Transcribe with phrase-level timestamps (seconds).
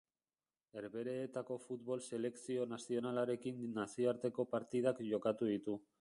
[0.79, 5.83] Herbehereetako futbol selekzio nazionalarekin nazioarteko partidak jokatu ditu.